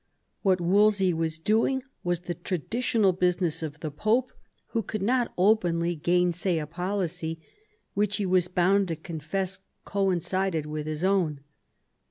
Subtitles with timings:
[0.41, 4.31] What Wolsey was doing was the traditional business of the Pope,
[4.69, 7.39] who could not openly gainsay a policy
[7.93, 11.41] which he was bound to profess coincided with his own.